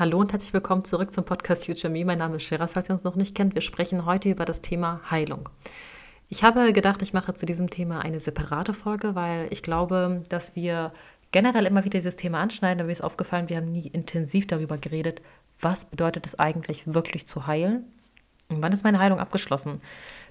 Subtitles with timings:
[0.00, 2.06] Hallo und herzlich willkommen zurück zum Podcast Future Me.
[2.06, 3.54] Mein Name ist Shiraz, falls ihr uns noch nicht kennt.
[3.54, 5.50] Wir sprechen heute über das Thema Heilung.
[6.30, 10.56] Ich habe gedacht, ich mache zu diesem Thema eine separate Folge, weil ich glaube, dass
[10.56, 10.94] wir
[11.32, 12.80] generell immer wieder dieses Thema anschneiden.
[12.80, 15.20] Aber mir ist aufgefallen, wir haben nie intensiv darüber geredet,
[15.60, 17.84] was bedeutet es eigentlich wirklich zu heilen
[18.48, 19.82] und wann ist meine Heilung abgeschlossen.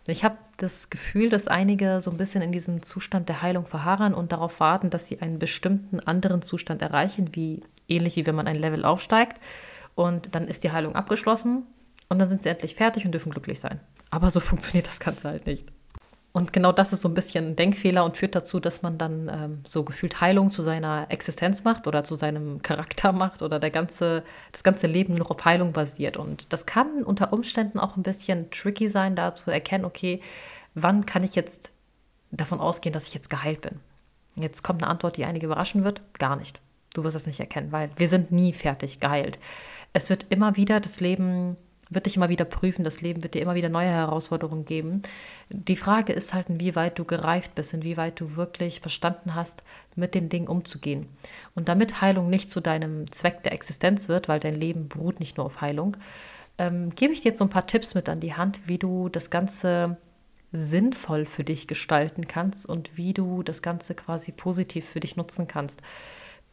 [0.07, 4.15] Ich habe das Gefühl, dass einige so ein bisschen in diesem Zustand der Heilung verharren
[4.15, 8.47] und darauf warten, dass sie einen bestimmten anderen Zustand erreichen, wie ähnlich wie wenn man
[8.47, 9.39] ein Level aufsteigt.
[9.99, 11.63] Und dann ist die Heilung abgeschlossen
[12.07, 13.81] und dann sind sie endlich fertig und dürfen glücklich sein.
[14.11, 15.67] Aber so funktioniert das Ganze halt nicht.
[16.31, 19.27] Und genau das ist so ein bisschen ein Denkfehler und führt dazu, dass man dann
[19.27, 23.71] ähm, so gefühlt Heilung zu seiner Existenz macht oder zu seinem Charakter macht oder der
[23.71, 24.23] ganze,
[24.53, 26.15] das ganze Leben nur auf Heilung basiert.
[26.15, 30.21] Und das kann unter Umständen auch ein bisschen tricky sein, da zu erkennen, okay,
[30.75, 31.73] wann kann ich jetzt
[32.31, 33.81] davon ausgehen, dass ich jetzt geheilt bin?
[34.37, 36.01] Jetzt kommt eine Antwort, die einige überraschen wird.
[36.19, 36.61] Gar nicht.
[36.93, 39.37] Du wirst es nicht erkennen, weil wir sind nie fertig geheilt.
[39.93, 41.57] Es wird immer wieder das Leben
[41.89, 45.01] wird dich immer wieder prüfen, das Leben wird dir immer wieder neue Herausforderungen geben.
[45.49, 49.63] Die Frage ist halt, inwieweit du gereift bist, inwieweit du wirklich verstanden hast,
[49.95, 51.07] mit den Dingen umzugehen.
[51.55, 55.37] Und damit Heilung nicht zu deinem Zweck der Existenz wird, weil dein Leben beruht nicht
[55.37, 55.97] nur auf Heilung,
[56.59, 59.09] ähm, gebe ich dir jetzt so ein paar Tipps mit an die Hand, wie du
[59.09, 59.97] das Ganze
[60.51, 65.47] sinnvoll für dich gestalten kannst und wie du das Ganze quasi positiv für dich nutzen
[65.47, 65.81] kannst.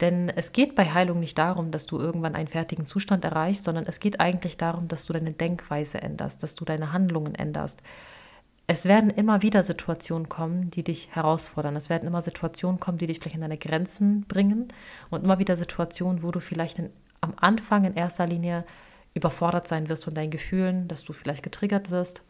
[0.00, 3.86] Denn es geht bei Heilung nicht darum, dass du irgendwann einen fertigen Zustand erreichst, sondern
[3.86, 7.82] es geht eigentlich darum, dass du deine Denkweise änderst, dass du deine Handlungen änderst.
[8.66, 11.76] Es werden immer wieder Situationen kommen, die dich herausfordern.
[11.76, 14.68] Es werden immer Situationen kommen, die dich vielleicht an deine Grenzen bringen
[15.08, 18.64] und immer wieder Situationen, wo du vielleicht in, am Anfang in erster Linie
[19.14, 22.22] überfordert sein wirst von deinen Gefühlen, dass du vielleicht getriggert wirst.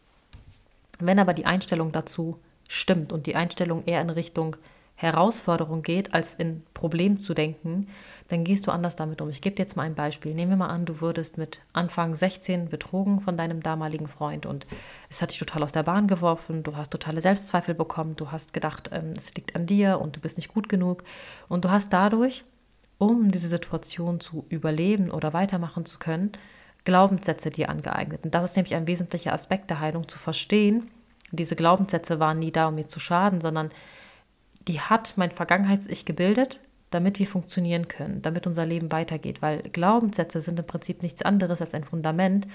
[0.99, 4.55] Wenn aber die Einstellung dazu stimmt und die Einstellung eher in Richtung
[4.99, 7.87] Herausforderung geht, als in Problem zu denken,
[8.29, 9.29] dann gehst du anders damit um.
[9.29, 10.33] Ich gebe dir jetzt mal ein Beispiel.
[10.33, 14.65] Nehmen wir mal an, du würdest mit Anfang 16 betrogen von deinem damaligen Freund und
[15.09, 18.53] es hat dich total aus der Bahn geworfen, du hast totale Selbstzweifel bekommen, du hast
[18.53, 21.03] gedacht, ähm, es liegt an dir und du bist nicht gut genug
[21.47, 22.43] und du hast dadurch,
[22.97, 26.31] um diese Situation zu überleben oder weitermachen zu können,
[26.85, 28.25] Glaubenssätze dir angeeignet.
[28.25, 30.89] Und das ist nämlich ein wesentlicher Aspekt der Heilung, zu verstehen,
[31.31, 33.71] diese Glaubenssätze waren nie da, um mir zu schaden, sondern
[34.67, 39.41] die hat mein Vergangenheits-Ich gebildet, damit wir funktionieren können, damit unser Leben weitergeht.
[39.41, 42.47] Weil Glaubenssätze sind im Prinzip nichts anderes als ein Fundament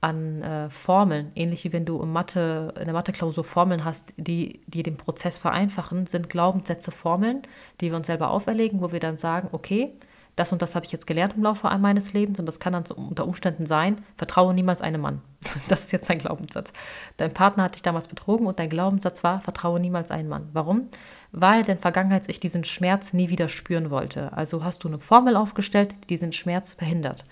[0.00, 1.30] an äh, Formeln.
[1.34, 5.38] Ähnlich wie wenn du in, Mathe, in der Mathe-Klausur Formeln hast, die, die den Prozess
[5.38, 7.42] vereinfachen, sind Glaubenssätze Formeln,
[7.80, 9.92] die wir uns selber auferlegen, wo wir dann sagen, okay,
[10.36, 12.84] das und das habe ich jetzt gelernt im Laufe meines Lebens und das kann dann
[12.96, 15.20] unter Umständen sein, vertraue niemals einem Mann.
[15.68, 16.72] Das ist jetzt dein Glaubenssatz.
[17.16, 20.48] Dein Partner hat dich damals betrogen und dein Glaubenssatz war, vertraue niemals einem Mann.
[20.52, 20.88] Warum?
[21.32, 24.32] Weil dein Vergangenheits-Ich diesen Schmerz nie wieder spüren wollte.
[24.32, 27.24] Also hast du eine Formel aufgestellt, die diesen Schmerz verhindert.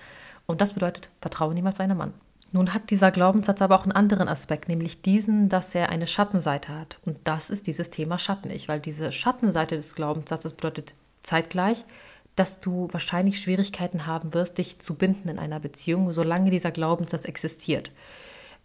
[0.47, 2.15] Und das bedeutet, vertraue niemals einem Mann.
[2.53, 6.69] Nun hat dieser Glaubenssatz aber auch einen anderen Aspekt, nämlich diesen, dass er eine Schattenseite
[6.69, 6.99] hat.
[7.05, 11.85] Und das ist dieses Thema Schatten-Ich, weil diese Schattenseite des Glaubenssatzes bedeutet zeitgleich,
[12.37, 17.25] dass du wahrscheinlich Schwierigkeiten haben wirst, dich zu binden in einer Beziehung, solange dieser Glaubenssatz
[17.25, 17.91] existiert.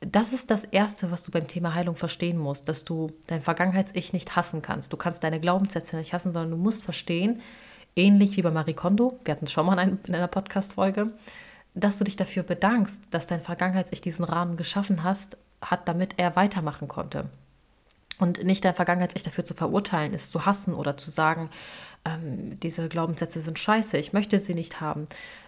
[0.06, 4.12] Das ist das Erste, was du beim Thema Heilung verstehen musst, dass du dein Vergangenheits-Ich
[4.12, 4.91] nicht hassen kannst.
[4.91, 7.41] Du kannst deine Glaubenssätze nicht hassen, sondern du musst verstehen,
[7.96, 11.13] ähnlich wie bei Marie Kondo, wir hatten es schon mal in einer Podcast-Folge,
[11.74, 16.36] dass du dich dafür bedankst, dass dein Vergangenheits-Ich diesen Rahmen geschaffen hast, hat, damit er
[16.36, 17.30] weitermachen konnte.
[18.19, 21.50] Und nicht dein Vergangenheits-Ich dafür zu verurteilen ist, zu hassen oder zu sagen,
[22.06, 25.08] ähm, diese Glaubenssätze sind scheiße, ich möchte sie nicht haben.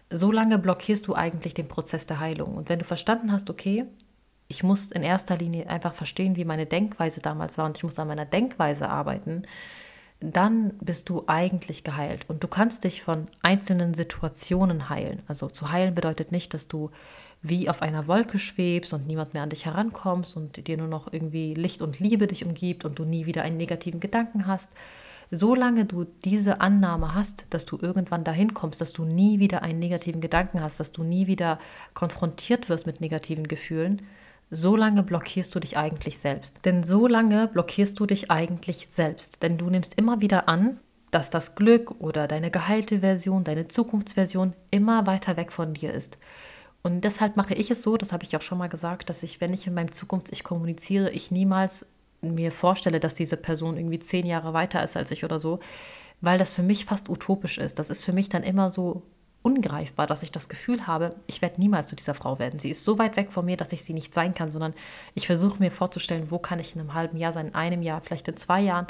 [0.09, 2.55] So lange blockierst du eigentlich den Prozess der Heilung.
[2.55, 3.85] Und wenn du verstanden hast, okay,
[4.47, 7.99] ich muss in erster Linie einfach verstehen, wie meine Denkweise damals war und ich muss
[7.99, 9.43] an meiner Denkweise arbeiten,
[10.19, 12.29] dann bist du eigentlich geheilt.
[12.29, 15.21] Und du kannst dich von einzelnen Situationen heilen.
[15.27, 16.91] Also zu heilen bedeutet nicht, dass du
[17.41, 21.11] wie auf einer Wolke schwebst und niemand mehr an dich herankommst und dir nur noch
[21.11, 24.71] irgendwie Licht und Liebe dich umgibt und du nie wieder einen negativen Gedanken hast,
[25.31, 29.79] solange du diese Annahme hast, dass du irgendwann dahin kommst, dass du nie wieder einen
[29.79, 31.59] negativen Gedanken hast, dass du nie wieder
[31.93, 34.01] konfrontiert wirst mit negativen Gefühlen,
[34.49, 36.65] solange blockierst du dich eigentlich selbst.
[36.65, 39.43] Denn solange blockierst du dich eigentlich selbst.
[39.43, 40.79] Denn du nimmst immer wieder an,
[41.11, 46.17] dass das Glück oder deine geheilte Version, deine Zukunftsversion immer weiter weg von dir ist.
[46.83, 49.41] Und deshalb mache ich es so, das habe ich auch schon mal gesagt, dass ich,
[49.41, 51.85] wenn ich in meinem Zukunfts-Ich kommuniziere, ich niemals
[52.21, 55.59] mir vorstelle, dass diese Person irgendwie zehn Jahre weiter ist als ich oder so,
[56.21, 57.79] weil das für mich fast utopisch ist.
[57.79, 59.03] Das ist für mich dann immer so
[59.45, 62.59] ungreifbar, dass ich das Gefühl habe, ich werde niemals zu dieser Frau werden.
[62.59, 64.73] Sie ist so weit weg von mir, dass ich sie nicht sein kann, sondern
[65.13, 68.01] ich versuche mir vorzustellen, wo kann ich in einem halben Jahr sein, in einem Jahr,
[68.01, 68.87] vielleicht in zwei Jahren.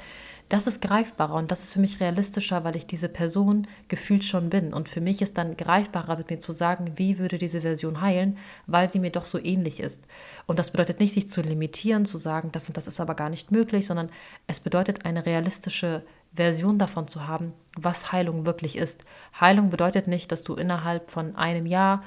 [0.47, 4.49] Das ist greifbarer und das ist für mich realistischer, weil ich diese Person gefühlt schon
[4.49, 4.73] bin.
[4.73, 8.37] Und für mich ist dann greifbarer, mit mir zu sagen, wie würde diese Version heilen,
[8.65, 10.07] weil sie mir doch so ähnlich ist.
[10.45, 13.29] Und das bedeutet nicht, sich zu limitieren, zu sagen, das und das ist aber gar
[13.29, 14.09] nicht möglich, sondern
[14.47, 16.03] es bedeutet eine realistische
[16.35, 19.05] Version davon zu haben, was Heilung wirklich ist.
[19.39, 22.03] Heilung bedeutet nicht, dass du innerhalb von einem Jahr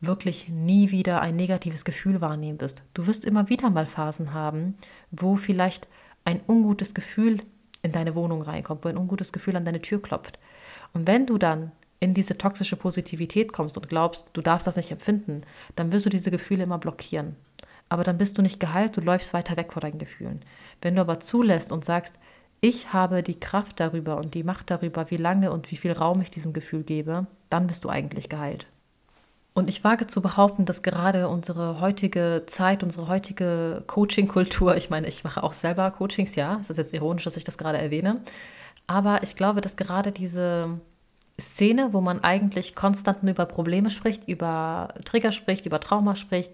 [0.00, 2.82] wirklich nie wieder ein negatives Gefühl wahrnehmen wirst.
[2.94, 4.74] Du wirst immer wieder mal Phasen haben,
[5.10, 5.88] wo vielleicht
[6.24, 7.38] ein ungutes Gefühl
[7.82, 10.38] in deine Wohnung reinkommt, wo ein ungutes Gefühl an deine Tür klopft.
[10.92, 14.90] Und wenn du dann in diese toxische Positivität kommst und glaubst, du darfst das nicht
[14.90, 15.42] empfinden,
[15.76, 17.36] dann wirst du diese Gefühle immer blockieren.
[17.88, 20.42] Aber dann bist du nicht geheilt, du läufst weiter weg vor deinen Gefühlen.
[20.82, 22.14] Wenn du aber zulässt und sagst,
[22.60, 26.20] ich habe die Kraft darüber und die Macht darüber, wie lange und wie viel Raum
[26.20, 28.66] ich diesem Gefühl gebe, dann bist du eigentlich geheilt.
[29.54, 35.08] Und ich wage zu behaupten, dass gerade unsere heutige Zeit, unsere heutige Coaching-Kultur, ich meine,
[35.08, 38.20] ich mache auch selber Coachings, ja, es ist jetzt ironisch, dass ich das gerade erwähne,
[38.86, 40.78] aber ich glaube, dass gerade diese
[41.40, 46.52] Szene, wo man eigentlich konstant nur über Probleme spricht, über Trigger spricht, über Trauma spricht,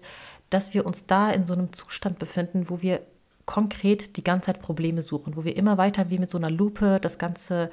[0.49, 3.01] dass wir uns da in so einem Zustand befinden, wo wir
[3.45, 6.99] konkret die ganze Zeit Probleme suchen, wo wir immer weiter wie mit so einer Lupe
[7.01, 7.69] das Ganze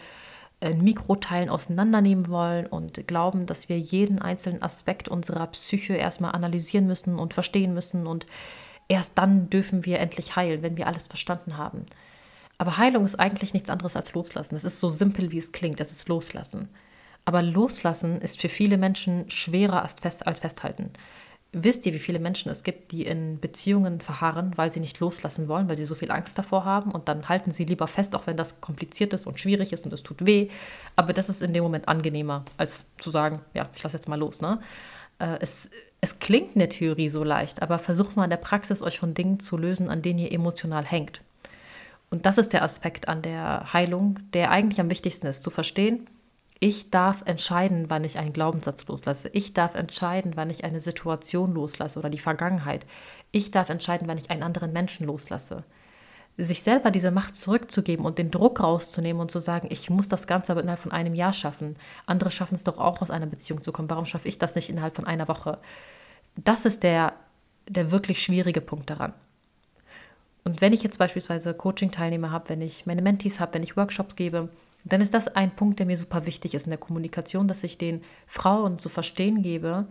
[0.60, 6.86] in Mikroteilen auseinandernehmen wollen und glauben, dass wir jeden einzelnen Aspekt unserer Psyche erstmal analysieren
[6.86, 8.26] müssen und verstehen müssen und
[8.88, 11.86] erst dann dürfen wir endlich heilen, wenn wir alles verstanden haben.
[12.58, 14.54] Aber Heilung ist eigentlich nichts anderes als Loslassen.
[14.54, 16.68] Es ist so simpel, wie es klingt, das ist Loslassen.
[17.24, 20.90] Aber Loslassen ist für viele Menschen schwerer als, als Festhalten.
[21.52, 25.48] Wisst ihr, wie viele Menschen es gibt, die in Beziehungen verharren, weil sie nicht loslassen
[25.48, 28.28] wollen, weil sie so viel Angst davor haben und dann halten sie lieber fest, auch
[28.28, 30.48] wenn das kompliziert ist und schwierig ist und es tut weh.
[30.94, 34.18] Aber das ist in dem Moment angenehmer, als zu sagen, ja, ich lasse jetzt mal
[34.18, 34.40] los.
[34.40, 34.60] Ne?
[35.18, 35.70] Äh, es,
[36.00, 39.14] es klingt in der Theorie so leicht, aber versucht mal in der Praxis, euch von
[39.14, 41.20] Dingen zu lösen, an denen ihr emotional hängt.
[42.10, 46.08] Und das ist der Aspekt an der Heilung, der eigentlich am wichtigsten ist, zu verstehen,
[46.62, 49.30] ich darf entscheiden, wann ich einen Glaubenssatz loslasse.
[49.32, 52.84] Ich darf entscheiden, wann ich eine Situation loslasse oder die Vergangenheit.
[53.32, 55.64] Ich darf entscheiden, wann ich einen anderen Menschen loslasse.
[56.36, 60.26] Sich selber diese Macht zurückzugeben und den Druck rauszunehmen und zu sagen, ich muss das
[60.26, 61.76] Ganze aber innerhalb von einem Jahr schaffen.
[62.04, 63.88] Andere schaffen es doch auch, aus einer Beziehung zu kommen.
[63.88, 65.58] Warum schaffe ich das nicht innerhalb von einer Woche?
[66.36, 67.14] Das ist der,
[67.68, 69.14] der wirklich schwierige Punkt daran.
[70.44, 74.14] Und wenn ich jetzt beispielsweise Coaching-Teilnehmer habe, wenn ich meine Mentees habe, wenn ich Workshops
[74.14, 74.50] gebe,
[74.84, 77.78] dann ist das ein Punkt, der mir super wichtig ist in der Kommunikation, dass ich
[77.78, 79.86] den Frauen zu verstehen gebe,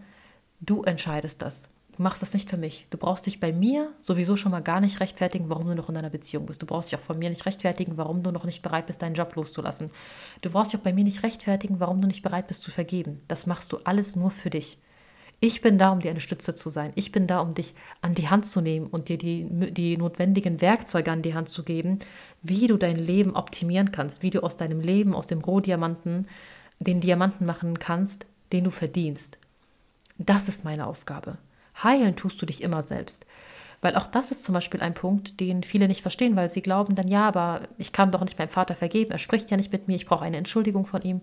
[0.62, 1.70] du entscheidest das.
[1.96, 2.88] Du machst das nicht für mich.
[2.92, 5.96] Du brauchst dich bei mir sowieso schon mal gar nicht rechtfertigen, warum du noch in
[5.96, 6.62] deiner Beziehung bist.
[6.62, 9.16] Du brauchst dich auch von mir nicht rechtfertigen, warum du noch nicht bereit bist, deinen
[9.16, 9.92] Job loszulassen.
[10.42, 13.18] Du brauchst dich auch bei mir nicht rechtfertigen, warum du nicht bereit bist zu vergeben.
[13.28, 14.78] Das machst du alles nur für dich.
[15.42, 16.92] Ich bin da, um dir eine Stütze zu sein.
[16.96, 20.60] Ich bin da, um dich an die Hand zu nehmen und dir die, die notwendigen
[20.60, 22.00] Werkzeuge an die Hand zu geben,
[22.42, 26.28] wie du dein Leben optimieren kannst, wie du aus deinem Leben, aus dem Rohdiamanten,
[26.80, 29.38] den Diamanten machen kannst, den du verdienst.
[30.18, 31.38] Das ist meine Aufgabe.
[31.82, 33.26] Heilen tust du dich immer selbst.
[33.82, 36.96] Weil auch das ist zum Beispiel ein Punkt, den viele nicht verstehen, weil sie glauben
[36.96, 39.88] dann, ja, aber ich kann doch nicht meinem Vater vergeben, er spricht ja nicht mit
[39.88, 41.22] mir, ich brauche eine Entschuldigung von ihm.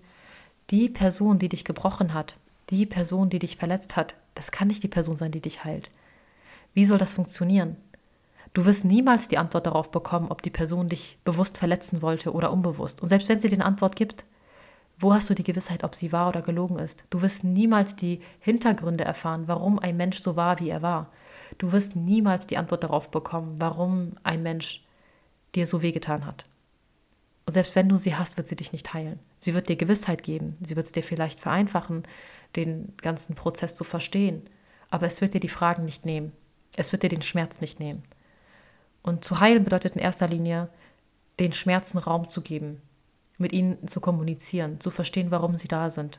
[0.71, 2.37] Die Person, die dich gebrochen hat,
[2.71, 5.91] die Person, die dich verletzt hat, das kann nicht die Person sein, die dich heilt.
[6.75, 7.77] Wie soll das funktionieren?
[8.53, 12.53] Du wirst niemals die Antwort darauf bekommen, ob die Person dich bewusst verletzen wollte oder
[12.53, 13.03] unbewusst.
[13.03, 14.25] Und selbst wenn sie dir eine Antwort gibt,
[14.99, 17.05] wo hast du die Gewissheit, ob sie wahr oder gelogen ist?
[17.11, 21.11] Du wirst niemals die Hintergründe erfahren, warum ein Mensch so war, wie er war.
[21.59, 24.87] Du wirst niemals die Antwort darauf bekommen, warum ein Mensch
[25.55, 26.45] dir so wehgetan hat.
[27.47, 29.21] Und selbst wenn du sie hast, wird sie dich nicht heilen.
[29.39, 30.57] Sie wird dir Gewissheit geben.
[30.65, 32.03] Sie wird es dir vielleicht vereinfachen,
[32.57, 34.43] den ganzen Prozess zu verstehen.
[34.91, 36.33] Aber es wird dir die Fragen nicht nehmen.
[36.75, 38.03] Es wird dir den Schmerz nicht nehmen.
[39.03, 40.69] Und zu heilen bedeutet in erster Linie,
[41.39, 42.83] den Schmerzen Raum zu geben,
[43.39, 46.19] mit ihnen zu kommunizieren, zu verstehen, warum sie da sind.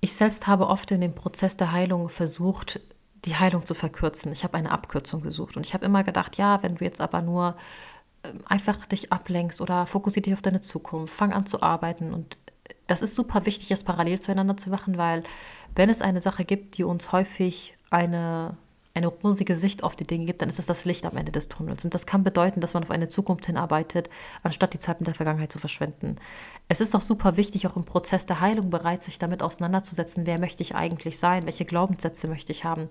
[0.00, 2.80] Ich selbst habe oft in dem Prozess der Heilung versucht,
[3.24, 4.30] die Heilung zu verkürzen.
[4.30, 7.20] Ich habe eine Abkürzung gesucht und ich habe immer gedacht, ja, wenn du jetzt aber
[7.20, 7.56] nur
[8.46, 12.36] einfach dich ablenkst oder fokussier dich auf deine Zukunft, fang an zu arbeiten und
[12.86, 15.22] das ist super wichtig, es parallel zueinander zu machen, weil
[15.74, 18.56] wenn es eine Sache gibt, die uns häufig eine,
[18.94, 21.48] eine rosige Sicht auf die Dinge gibt, dann ist es das Licht am Ende des
[21.48, 21.84] Tunnels.
[21.84, 24.08] Und das kann bedeuten, dass man auf eine Zukunft hinarbeitet,
[24.42, 26.16] anstatt die Zeit mit der Vergangenheit zu verschwenden.
[26.68, 30.38] Es ist auch super wichtig, auch im Prozess der Heilung bereit, sich damit auseinanderzusetzen, wer
[30.38, 32.88] möchte ich eigentlich sein, welche Glaubenssätze möchte ich haben.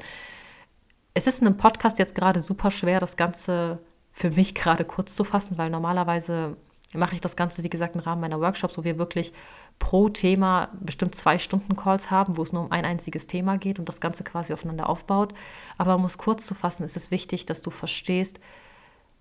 [1.14, 3.80] Es ist in einem Podcast jetzt gerade super schwer, das Ganze
[4.18, 6.58] für mich gerade kurz zu fassen, weil normalerweise
[6.96, 9.32] mache ich das Ganze, wie gesagt, im Rahmen meiner Workshops, wo wir wirklich
[9.78, 13.78] pro Thema bestimmt zwei Stunden Calls haben, wo es nur um ein einziges Thema geht
[13.78, 15.36] und das Ganze quasi aufeinander aufbaut.
[15.78, 18.40] Aber um es kurz zu fassen, ist es wichtig, dass du verstehst,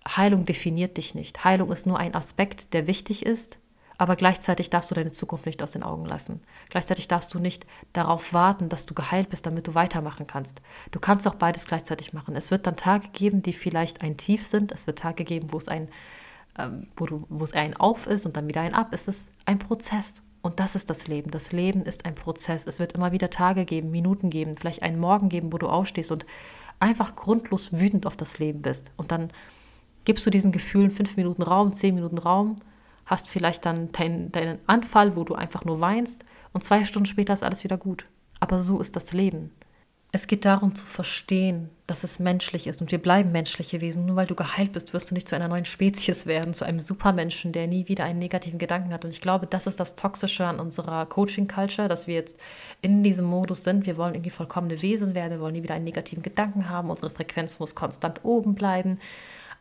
[0.07, 1.43] Heilung definiert dich nicht.
[1.43, 3.59] Heilung ist nur ein Aspekt, der wichtig ist,
[3.97, 6.41] aber gleichzeitig darfst du deine Zukunft nicht aus den Augen lassen.
[6.69, 10.61] Gleichzeitig darfst du nicht darauf warten, dass du geheilt bist, damit du weitermachen kannst.
[10.91, 12.35] Du kannst auch beides gleichzeitig machen.
[12.35, 14.71] Es wird dann Tage geben, die vielleicht ein Tief sind.
[14.71, 15.87] Es wird Tage geben, wo es ein,
[16.59, 18.89] ähm, wo, du, wo es ein Auf ist und dann wieder ein Ab.
[18.91, 20.23] Es ist ein Prozess.
[20.43, 21.31] Und das ist das Leben.
[21.31, 22.67] Das Leben ist ein Prozess.
[22.67, 26.11] Es wird immer wieder Tage geben, Minuten geben, vielleicht einen Morgen geben, wo du aufstehst
[26.11, 26.25] und
[26.79, 28.91] einfach grundlos wütend auf das Leben bist.
[28.95, 29.31] Und dann
[30.05, 32.57] gibst du diesen Gefühlen fünf Minuten Raum, zehn Minuten Raum
[33.07, 36.23] hast vielleicht dann deinen, deinen Anfall, wo du einfach nur weinst
[36.53, 38.05] und zwei Stunden später ist alles wieder gut.
[38.39, 39.51] Aber so ist das Leben.
[40.11, 44.05] Es geht darum zu verstehen, dass es menschlich ist und wir bleiben menschliche Wesen.
[44.05, 46.79] Nur weil du geheilt bist, wirst du nicht zu einer neuen Spezies werden, zu einem
[46.79, 49.03] Supermenschen, der nie wieder einen negativen Gedanken hat.
[49.03, 52.39] Und ich glaube, das ist das Toxische an unserer Coaching-Culture, dass wir jetzt
[52.81, 53.85] in diesem Modus sind.
[53.85, 57.09] Wir wollen irgendwie vollkommene Wesen werden, wir wollen nie wieder einen negativen Gedanken haben, unsere
[57.09, 58.99] Frequenz muss konstant oben bleiben.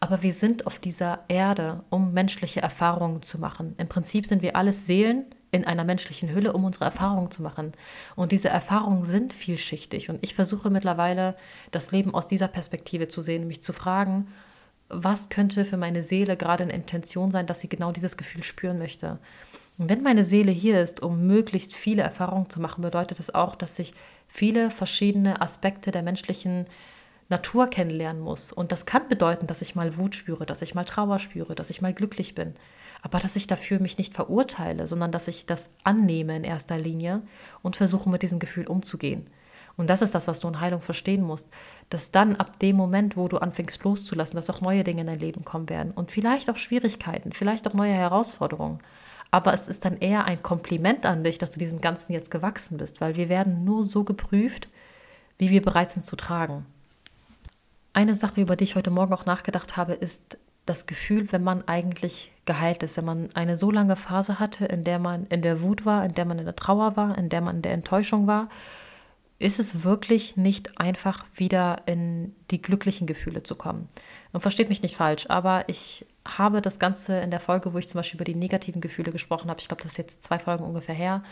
[0.00, 3.74] Aber wir sind auf dieser Erde, um menschliche Erfahrungen zu machen.
[3.78, 7.72] Im Prinzip sind wir alles Seelen in einer menschlichen Hülle, um unsere Erfahrungen zu machen.
[8.14, 10.10] Und diese Erfahrungen sind vielschichtig.
[10.10, 11.36] Und ich versuche mittlerweile,
[11.70, 14.28] das Leben aus dieser Perspektive zu sehen, mich zu fragen,
[14.88, 18.78] was könnte für meine Seele gerade eine Intention sein, dass sie genau dieses Gefühl spüren
[18.78, 19.18] möchte.
[19.78, 23.56] Und wenn meine Seele hier ist, um möglichst viele Erfahrungen zu machen, bedeutet das auch,
[23.56, 23.94] dass ich
[24.28, 26.66] viele verschiedene Aspekte der menschlichen
[27.28, 28.52] Natur kennenlernen muss.
[28.52, 31.70] Und das kann bedeuten, dass ich mal Wut spüre, dass ich mal Trauer spüre, dass
[31.70, 32.54] ich mal glücklich bin.
[33.02, 37.22] Aber dass ich dafür mich nicht verurteile, sondern dass ich das annehme in erster Linie
[37.62, 39.28] und versuche mit diesem Gefühl umzugehen.
[39.76, 41.48] Und das ist das, was du in Heilung verstehen musst.
[41.90, 45.18] Dass dann ab dem Moment, wo du anfängst loszulassen, dass auch neue Dinge in dein
[45.18, 45.92] Leben kommen werden.
[45.92, 48.80] Und vielleicht auch Schwierigkeiten, vielleicht auch neue Herausforderungen.
[49.30, 52.78] Aber es ist dann eher ein Kompliment an dich, dass du diesem Ganzen jetzt gewachsen
[52.78, 54.68] bist, weil wir werden nur so geprüft,
[55.36, 56.64] wie wir bereit sind zu tragen.
[57.96, 60.36] Eine Sache, über die ich heute Morgen auch nachgedacht habe, ist
[60.66, 64.84] das Gefühl, wenn man eigentlich geheilt ist, wenn man eine so lange Phase hatte, in
[64.84, 67.40] der man in der Wut war, in der man in der Trauer war, in der
[67.40, 68.50] man in der Enttäuschung war,
[69.38, 73.88] ist es wirklich nicht einfach, wieder in die glücklichen Gefühle zu kommen.
[74.34, 77.88] Und versteht mich nicht falsch, aber ich habe das Ganze in der Folge, wo ich
[77.88, 80.64] zum Beispiel über die negativen Gefühle gesprochen habe, ich glaube, das ist jetzt zwei Folgen
[80.64, 81.22] ungefähr her,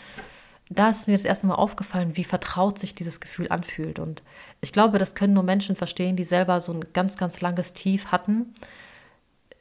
[0.71, 3.99] da ist mir das erste Mal aufgefallen, wie vertraut sich dieses Gefühl anfühlt.
[3.99, 4.23] Und
[4.61, 8.07] ich glaube, das können nur Menschen verstehen, die selber so ein ganz, ganz langes Tief
[8.07, 8.53] hatten,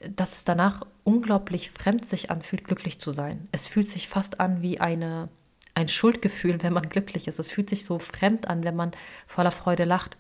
[0.07, 3.47] dass es danach unglaublich fremd sich anfühlt, glücklich zu sein.
[3.51, 5.29] Es fühlt sich fast an wie eine,
[5.75, 7.39] ein Schuldgefühl, wenn man glücklich ist.
[7.39, 8.91] Es fühlt sich so fremd an, wenn man
[9.27, 10.17] voller Freude lacht.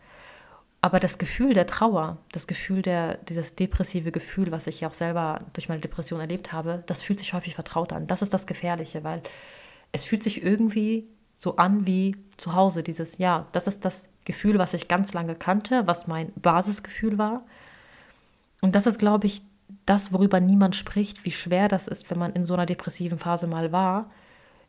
[0.81, 4.93] Aber das Gefühl der Trauer, das Gefühl der, dieses depressive Gefühl, was ich ja auch
[4.93, 8.05] selber durch meine Depression erlebt habe, das fühlt sich häufig vertraut an.
[8.05, 9.21] Das ist das Gefährliche, weil
[9.93, 12.83] es fühlt sich irgendwie so an wie zu Hause.
[12.83, 17.45] Dieses, ja, das ist das Gefühl, was ich ganz lange kannte, was mein Basisgefühl war.
[18.61, 19.43] Und das ist, glaube ich,
[19.85, 23.47] das, worüber niemand spricht, wie schwer das ist, wenn man in so einer depressiven Phase
[23.47, 24.09] mal war,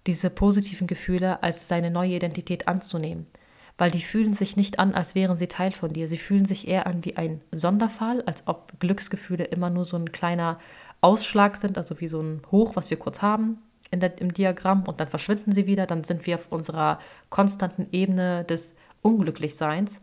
[0.07, 3.27] diese positiven Gefühle als seine neue Identität anzunehmen.
[3.79, 6.07] Weil die fühlen sich nicht an, als wären sie Teil von dir.
[6.07, 10.13] Sie fühlen sich eher an wie ein Sonderfall, als ob Glücksgefühle immer nur so ein
[10.13, 10.59] kleiner
[11.01, 13.59] Ausschlag sind, also wie so ein Hoch, was wir kurz haben,
[14.01, 16.99] der, im Diagramm und dann verschwinden sie wieder, dann sind wir auf unserer
[17.31, 20.01] konstanten Ebene des Unglücklichseins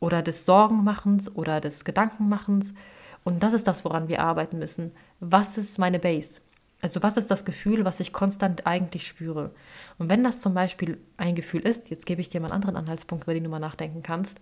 [0.00, 2.74] oder des Sorgenmachens oder des Gedankenmachens.
[3.22, 4.92] Und das ist das, woran wir arbeiten müssen.
[5.20, 6.40] Was ist meine Base?
[6.82, 9.50] Also was ist das Gefühl, was ich konstant eigentlich spüre?
[9.98, 12.76] Und wenn das zum Beispiel ein Gefühl ist, jetzt gebe ich dir mal einen anderen
[12.76, 14.40] Anhaltspunkt, über den du mal nachdenken kannst.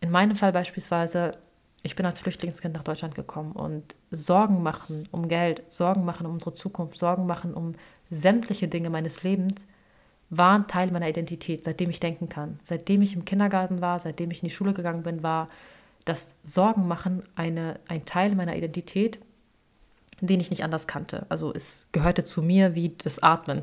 [0.00, 1.36] In meinem Fall beispielsweise,
[1.82, 6.34] ich bin als Flüchtlingskind nach Deutschland gekommen und Sorgen machen um Geld, Sorgen machen um
[6.34, 7.74] unsere Zukunft, Sorgen machen um
[8.10, 9.66] sämtliche Dinge meines Lebens
[10.30, 12.58] waren Teil meiner Identität, seitdem ich denken kann.
[12.62, 15.48] Seitdem ich im Kindergarten war, seitdem ich in die Schule gegangen bin, war
[16.04, 19.18] das Sorgen machen eine, ein Teil meiner Identität,
[20.20, 21.26] den ich nicht anders kannte.
[21.28, 23.62] Also es gehörte zu mir wie das Atmen.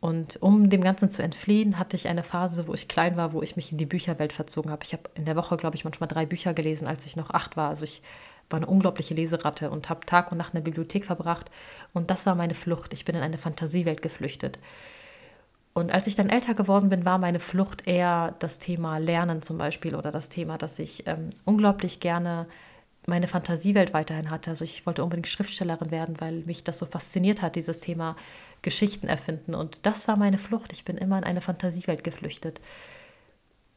[0.00, 3.42] Und um dem Ganzen zu entfliehen, hatte ich eine Phase, wo ich klein war, wo
[3.42, 4.84] ich mich in die Bücherwelt verzogen habe.
[4.84, 7.56] Ich habe in der Woche, glaube ich, manchmal drei Bücher gelesen, als ich noch acht
[7.56, 7.68] war.
[7.68, 8.02] Also ich
[8.50, 11.50] war eine unglaubliche Leseratte und habe Tag und Nacht in der Bibliothek verbracht.
[11.92, 12.92] Und das war meine Flucht.
[12.92, 14.58] Ich bin in eine Fantasiewelt geflüchtet.
[15.74, 19.58] Und als ich dann älter geworden bin, war meine Flucht eher das Thema Lernen zum
[19.58, 22.46] Beispiel oder das Thema, dass ich ähm, unglaublich gerne
[23.06, 24.50] meine Fantasiewelt weiterhin hatte.
[24.50, 28.16] Also ich wollte unbedingt Schriftstellerin werden, weil mich das so fasziniert hat, dieses Thema
[28.62, 29.54] Geschichten erfinden.
[29.54, 30.72] Und das war meine Flucht.
[30.72, 32.60] Ich bin immer in eine Fantasiewelt geflüchtet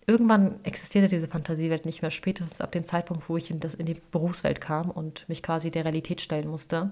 [0.08, 3.86] irgendwann existierte diese Fantasiewelt nicht mehr, spätestens ab dem Zeitpunkt, wo ich in, das, in
[3.86, 6.92] die Berufswelt kam und mich quasi der Realität stellen musste.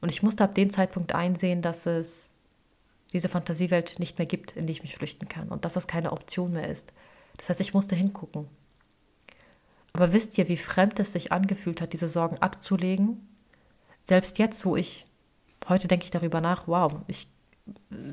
[0.00, 2.34] Und ich musste ab dem Zeitpunkt einsehen, dass es
[3.12, 6.12] diese Fantasiewelt nicht mehr gibt, in die ich mich flüchten kann und dass das keine
[6.12, 6.92] Option mehr ist.
[7.36, 8.48] Das heißt, ich musste hingucken.
[9.92, 13.28] Aber wisst ihr, wie fremd es sich angefühlt hat, diese Sorgen abzulegen?
[14.04, 15.06] Selbst jetzt, wo ich,
[15.68, 17.28] heute denke ich darüber nach, wow, ich,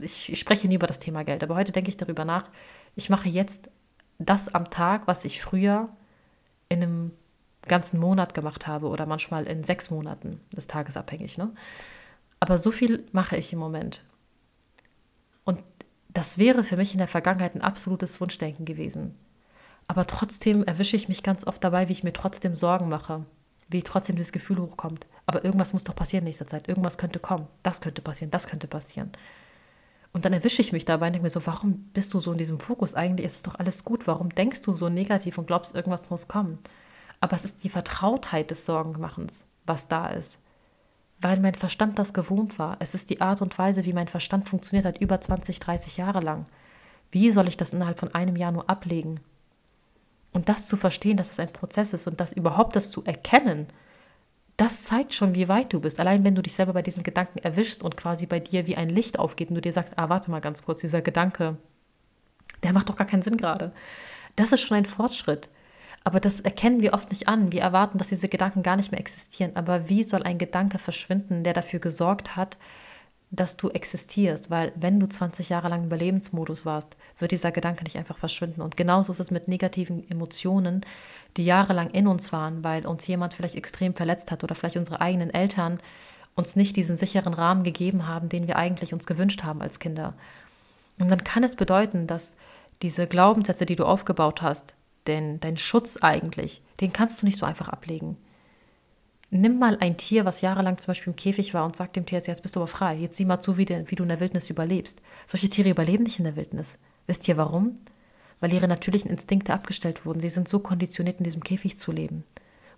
[0.01, 2.49] ich, ich spreche nie über das Thema Geld, aber heute denke ich darüber nach,
[2.95, 3.69] ich mache jetzt
[4.19, 5.89] das am Tag, was ich früher
[6.67, 7.11] in einem
[7.63, 11.37] ganzen Monat gemacht habe oder manchmal in sechs Monaten, das ist tagesabhängig.
[11.37, 11.51] Ne?
[12.39, 14.03] Aber so viel mache ich im Moment.
[15.45, 15.63] Und
[16.09, 19.15] das wäre für mich in der Vergangenheit ein absolutes Wunschdenken gewesen.
[19.87, 23.25] Aber trotzdem erwische ich mich ganz oft dabei, wie ich mir trotzdem Sorgen mache,
[23.69, 25.07] wie trotzdem dieses Gefühl hochkommt.
[25.25, 26.67] Aber irgendwas muss doch passieren in nächster Zeit.
[26.67, 27.47] Irgendwas könnte kommen.
[27.63, 29.11] Das könnte passieren, das könnte passieren.
[30.11, 32.37] Und dann erwische ich mich dabei und denke mir so, warum bist du so in
[32.37, 32.95] diesem Fokus?
[32.95, 34.07] Eigentlich ist es doch alles gut.
[34.07, 36.57] Warum denkst du so negativ und glaubst, irgendwas muss kommen?
[37.19, 40.41] Aber es ist die Vertrautheit des Sorgenmachens, was da ist.
[41.21, 42.77] Weil mein Verstand das gewohnt war.
[42.79, 46.21] Es ist die Art und Weise, wie mein Verstand funktioniert hat, über 20, 30 Jahre
[46.21, 46.45] lang.
[47.11, 49.19] Wie soll ich das innerhalb von einem Jahr nur ablegen?
[50.31, 53.67] Und das zu verstehen, dass es ein Prozess ist und das überhaupt das zu erkennen,
[54.59, 56.01] das zeigt schon, wie weit du bist.
[56.01, 58.89] Allein wenn du dich selber bei diesen Gedanken erwischst und quasi bei dir wie ein
[58.89, 61.55] Licht aufgeht und du dir sagst, ah, warte mal ganz kurz, dieser Gedanke,
[62.61, 63.71] der macht doch gar keinen Sinn gerade.
[64.35, 65.47] Das ist schon ein Fortschritt.
[66.03, 67.53] Aber das erkennen wir oft nicht an.
[67.53, 69.55] Wir erwarten, dass diese Gedanken gar nicht mehr existieren.
[69.55, 72.57] Aber wie soll ein Gedanke verschwinden, der dafür gesorgt hat,
[73.31, 74.49] dass du existierst?
[74.49, 78.61] Weil wenn du 20 Jahre lang im Überlebensmodus warst, wird dieser Gedanke nicht einfach verschwinden.
[78.61, 80.85] Und genauso ist es mit negativen Emotionen,
[81.37, 85.01] die jahrelang in uns waren, weil uns jemand vielleicht extrem verletzt hat oder vielleicht unsere
[85.01, 85.79] eigenen Eltern
[86.35, 90.13] uns nicht diesen sicheren Rahmen gegeben haben, den wir eigentlich uns gewünscht haben als Kinder.
[90.99, 92.35] Und dann kann es bedeuten, dass
[92.81, 94.75] diese Glaubenssätze, die du aufgebaut hast,
[95.07, 98.17] denn dein Schutz eigentlich, den kannst du nicht so einfach ablegen.
[99.31, 102.17] Nimm mal ein Tier, was jahrelang zum Beispiel im Käfig war und sag dem Tier
[102.17, 102.95] jetzt, jetzt bist du aber frei.
[102.95, 105.01] Jetzt sieh mal zu, wie, de, wie du in der Wildnis überlebst.
[105.27, 106.79] Solche Tiere überleben nicht in der Wildnis.
[107.05, 107.75] Wisst ihr warum?
[108.39, 110.19] Weil ihre natürlichen Instinkte abgestellt wurden.
[110.19, 112.23] Sie sind so konditioniert, in diesem Käfig zu leben.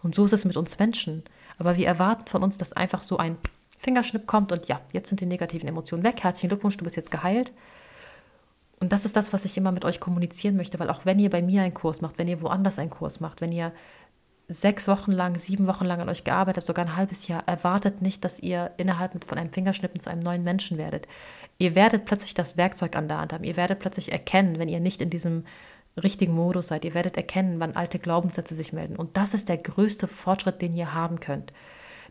[0.03, 1.23] Und so ist es mit uns Menschen.
[1.57, 3.37] Aber wir erwarten von uns, dass einfach so ein
[3.77, 6.23] Fingerschnipp kommt und ja, jetzt sind die negativen Emotionen weg.
[6.23, 7.51] Herzlichen Glückwunsch, du bist jetzt geheilt.
[8.79, 11.29] Und das ist das, was ich immer mit euch kommunizieren möchte, weil auch wenn ihr
[11.29, 13.71] bei mir einen Kurs macht, wenn ihr woanders einen Kurs macht, wenn ihr
[14.51, 18.01] sechs Wochen lang, sieben Wochen lang an euch gearbeitet habt, sogar ein halbes Jahr, erwartet
[18.01, 21.07] nicht, dass ihr innerhalb von einem Fingerschnippen zu einem neuen Menschen werdet.
[21.57, 23.43] Ihr werdet plötzlich das Werkzeug an der Hand haben.
[23.43, 25.45] Ihr werdet plötzlich erkennen, wenn ihr nicht in diesem
[26.01, 26.85] richtigen Modus seid.
[26.85, 28.95] Ihr werdet erkennen, wann alte Glaubenssätze sich melden.
[28.95, 31.53] Und das ist der größte Fortschritt, den ihr haben könnt.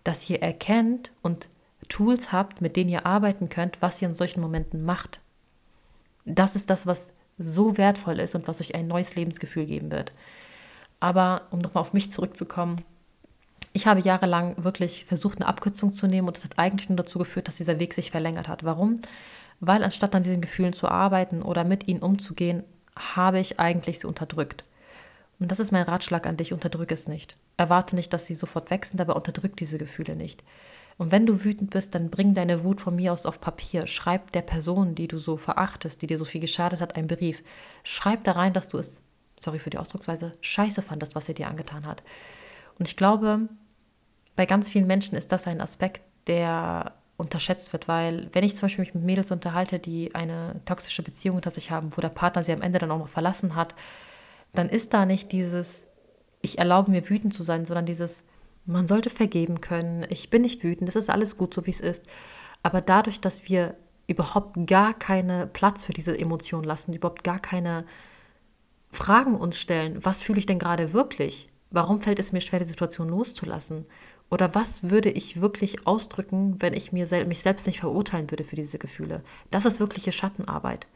[0.05, 1.48] Dass ihr erkennt und
[1.88, 5.20] Tools habt, mit denen ihr arbeiten könnt, was ihr in solchen Momenten macht.
[6.24, 10.12] Das ist das, was so wertvoll ist und was euch ein neues Lebensgefühl geben wird.
[11.00, 12.84] Aber um nochmal auf mich zurückzukommen,
[13.72, 17.18] ich habe jahrelang wirklich versucht, eine Abkürzung zu nehmen und es hat eigentlich nur dazu
[17.18, 18.64] geführt, dass dieser Weg sich verlängert hat.
[18.64, 19.00] Warum?
[19.60, 22.64] Weil anstatt an diesen Gefühlen zu arbeiten oder mit ihnen umzugehen,
[22.96, 24.64] habe ich eigentlich sie unterdrückt.
[25.38, 27.36] Und das ist mein Ratschlag an dich, unterdrück es nicht.
[27.56, 30.42] Erwarte nicht, dass sie sofort wechseln, aber unterdrück diese Gefühle nicht.
[30.98, 33.86] Und wenn du wütend bist, dann bring deine Wut von mir aus auf Papier.
[33.86, 37.42] Schreib der Person, die du so verachtest, die dir so viel geschadet hat, einen Brief.
[37.84, 39.02] Schreib da rein, dass du es,
[39.40, 42.03] sorry für die Ausdrucksweise, scheiße fandest, was sie dir angetan hat.
[42.79, 43.48] Und ich glaube,
[44.37, 48.62] bei ganz vielen Menschen ist das ein Aspekt, der unterschätzt wird, weil wenn ich zum
[48.62, 52.42] Beispiel mich mit Mädels unterhalte, die eine toxische Beziehung unter sich haben, wo der Partner
[52.42, 53.74] sie am Ende dann auch noch verlassen hat,
[54.55, 55.85] dann ist da nicht dieses,
[56.40, 58.24] ich erlaube mir wütend zu sein, sondern dieses,
[58.64, 60.07] man sollte vergeben können.
[60.09, 62.07] Ich bin nicht wütend, es ist alles gut, so wie es ist.
[62.62, 63.74] Aber dadurch, dass wir
[64.07, 67.85] überhaupt gar keinen Platz für diese Emotionen lassen, überhaupt gar keine
[68.92, 71.48] Fragen uns stellen, was fühle ich denn gerade wirklich?
[71.70, 73.87] Warum fällt es mir schwer, die Situation loszulassen?
[74.31, 78.44] Oder was würde ich wirklich ausdrücken, wenn ich mir sel mich selbst nicht verurteilen würde
[78.44, 79.22] für diese Gefühle?
[79.50, 80.87] Das ist wirkliche Schattenarbeit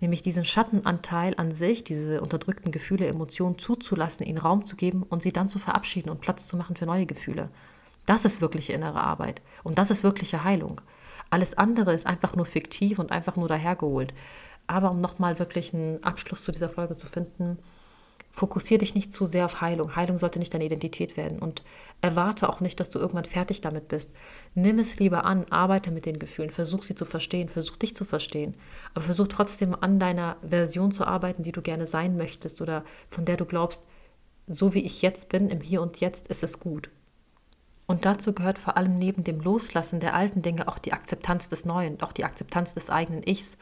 [0.00, 5.22] nämlich diesen Schattenanteil an sich, diese unterdrückten Gefühle, Emotionen zuzulassen, ihnen Raum zu geben und
[5.22, 7.50] sie dann zu verabschieden und Platz zu machen für neue Gefühle.
[8.06, 10.80] Das ist wirkliche innere Arbeit und das ist wirkliche Heilung.
[11.30, 14.12] Alles andere ist einfach nur fiktiv und einfach nur dahergeholt.
[14.66, 17.58] Aber um nochmal wirklich einen Abschluss zu dieser Folge zu finden,
[18.34, 19.94] Fokussiere dich nicht zu sehr auf Heilung.
[19.94, 21.38] Heilung sollte nicht deine Identität werden.
[21.38, 21.62] Und
[22.00, 24.10] erwarte auch nicht, dass du irgendwann fertig damit bist.
[24.56, 28.04] Nimm es lieber an, arbeite mit den Gefühlen, versuch sie zu verstehen, versuch dich zu
[28.04, 28.56] verstehen.
[28.92, 33.24] Aber versuch trotzdem an deiner Version zu arbeiten, die du gerne sein möchtest oder von
[33.24, 33.84] der du glaubst,
[34.48, 36.90] so wie ich jetzt bin, im Hier und Jetzt ist es gut.
[37.86, 41.64] Und dazu gehört vor allem neben dem Loslassen der alten Dinge auch die Akzeptanz des
[41.66, 43.58] Neuen, auch die Akzeptanz des eigenen Ichs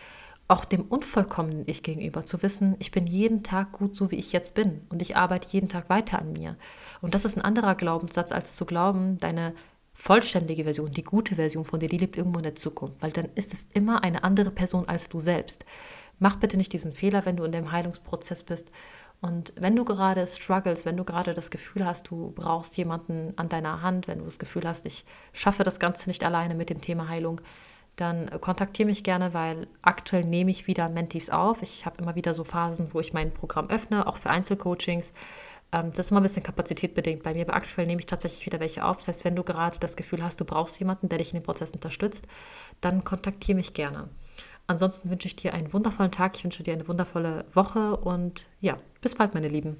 [0.52, 4.32] auch dem unvollkommenen Ich gegenüber, zu wissen, ich bin jeden Tag gut so, wie ich
[4.32, 6.56] jetzt bin und ich arbeite jeden Tag weiter an mir.
[7.00, 9.54] Und das ist ein anderer Glaubenssatz, als zu glauben, deine
[9.94, 13.30] vollständige Version, die gute Version von dir, die lebt irgendwo in der Zukunft, weil dann
[13.34, 15.64] ist es immer eine andere Person als du selbst.
[16.18, 18.70] Mach bitte nicht diesen Fehler, wenn du in dem Heilungsprozess bist.
[19.22, 23.48] Und wenn du gerade struggles, wenn du gerade das Gefühl hast, du brauchst jemanden an
[23.48, 26.80] deiner Hand, wenn du das Gefühl hast, ich schaffe das Ganze nicht alleine mit dem
[26.80, 27.40] Thema Heilung,
[27.96, 31.62] dann kontaktiere mich gerne, weil aktuell nehme ich wieder Mentees auf.
[31.62, 35.12] Ich habe immer wieder so Phasen, wo ich mein Programm öffne, auch für Einzelcoachings.
[35.72, 38.60] Ähm, das ist immer ein bisschen kapazitätbedingt bei mir, aber aktuell nehme ich tatsächlich wieder
[38.60, 38.98] welche auf.
[38.98, 41.44] Das heißt, wenn du gerade das Gefühl hast, du brauchst jemanden, der dich in dem
[41.44, 42.26] Prozess unterstützt,
[42.80, 44.08] dann kontaktiere mich gerne.
[44.66, 48.78] Ansonsten wünsche ich dir einen wundervollen Tag, ich wünsche dir eine wundervolle Woche und ja,
[49.00, 49.76] bis bald, meine Lieben.